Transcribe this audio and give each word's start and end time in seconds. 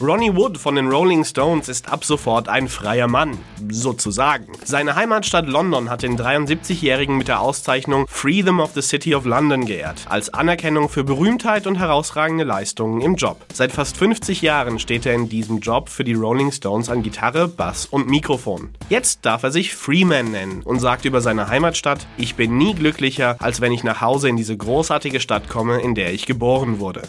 Ronnie 0.00 0.34
Wood 0.34 0.58
von 0.58 0.74
den 0.74 0.88
Rolling 0.88 1.24
Stones 1.24 1.68
ist 1.68 1.88
ab 1.92 2.04
sofort 2.04 2.48
ein 2.48 2.66
freier 2.66 3.06
Mann, 3.06 3.38
sozusagen. 3.70 4.48
Seine 4.64 4.96
Heimatstadt 4.96 5.46
London 5.46 5.90
hat 5.90 6.02
den 6.02 6.18
73-Jährigen 6.18 7.16
mit 7.16 7.28
der 7.28 7.40
Auszeichnung 7.40 8.06
Freedom 8.08 8.58
of 8.58 8.72
the 8.74 8.82
City 8.82 9.14
of 9.14 9.24
London 9.24 9.64
geehrt, 9.64 10.06
als 10.08 10.34
Anerkennung 10.34 10.88
für 10.88 11.04
Berühmtheit 11.04 11.68
und 11.68 11.78
herausragende 11.78 12.42
Leistungen 12.42 13.00
im 13.00 13.14
Job. 13.14 13.44
Seit 13.52 13.70
fast 13.70 13.96
50 13.96 14.42
Jahren 14.42 14.80
steht 14.80 15.06
er 15.06 15.14
in 15.14 15.28
diesem 15.28 15.60
Job 15.60 15.88
für 15.88 16.02
die 16.02 16.14
Rolling 16.14 16.50
Stones 16.50 16.88
an 16.88 17.04
Gitarre, 17.04 17.46
Bass 17.46 17.86
und 17.86 18.08
Mikrofon. 18.08 18.70
Jetzt 18.88 19.20
darf 19.22 19.44
er 19.44 19.52
sich 19.52 19.74
Freeman 19.74 20.32
nennen 20.32 20.62
und 20.64 20.80
sagt 20.80 21.04
über 21.04 21.20
seine 21.20 21.46
Heimatstadt, 21.46 22.06
ich 22.16 22.34
bin 22.34 22.56
nie 22.56 22.74
glücklicher, 22.74 23.36
als 23.38 23.60
wenn 23.60 23.72
ich 23.72 23.84
nach 23.84 24.00
Hause 24.00 24.28
in 24.28 24.36
diese 24.36 24.56
großartige 24.56 25.20
Stadt 25.20 25.48
komme, 25.48 25.80
in 25.80 25.94
der 25.94 26.12
ich 26.12 26.26
geboren 26.26 26.80
wurde. 26.80 27.02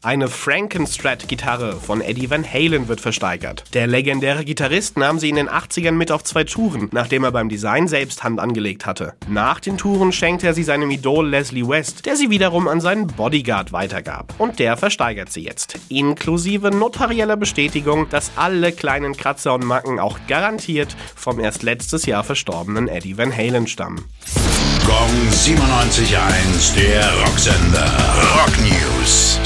Eine 0.00 0.28
Frankenstrat-Gitarre 0.28 1.74
von 1.74 2.00
Eddie 2.00 2.30
Van 2.30 2.44
Halen 2.44 2.86
wird 2.86 3.00
versteigert. 3.00 3.64
Der 3.74 3.88
legendäre 3.88 4.44
Gitarrist 4.44 4.96
nahm 4.96 5.18
sie 5.18 5.28
in 5.28 5.34
den 5.34 5.48
80ern 5.48 5.90
mit 5.90 6.12
auf 6.12 6.22
zwei 6.22 6.44
Touren, 6.44 6.88
nachdem 6.92 7.24
er 7.24 7.32
beim 7.32 7.48
Design 7.48 7.88
selbst 7.88 8.22
Hand 8.22 8.38
angelegt 8.38 8.86
hatte. 8.86 9.14
Nach 9.28 9.58
den 9.58 9.76
Touren 9.76 10.12
schenkte 10.12 10.46
er 10.46 10.54
sie 10.54 10.62
seinem 10.62 10.92
Idol 10.92 11.28
Leslie 11.28 11.66
West, 11.66 12.06
der 12.06 12.14
sie 12.14 12.30
wiederum 12.30 12.68
an 12.68 12.80
seinen 12.80 13.08
Bodyguard 13.08 13.72
weitergab. 13.72 14.32
Und 14.38 14.60
der 14.60 14.76
versteigert 14.76 15.32
sie 15.32 15.42
jetzt. 15.42 15.76
Inklusive 15.88 16.70
notarieller 16.70 17.36
Bestätigung, 17.36 18.08
dass 18.08 18.30
alle 18.36 18.70
kleinen 18.70 19.16
Kratzer 19.16 19.52
und 19.54 19.64
Macken 19.64 19.98
auch 19.98 20.20
garantiert 20.28 20.96
vom 21.16 21.40
erst 21.40 21.64
letztes 21.64 22.06
Jahr 22.06 22.22
verstorbenen 22.22 22.86
Eddie 22.86 23.18
Van 23.18 23.36
Halen 23.36 23.66
stammen. 23.66 24.04
Gong 24.86 25.28
97.1, 25.32 26.76
der 26.76 27.12
Rocksender. 27.24 27.92
Rock 28.36 28.58
News. 28.60 29.27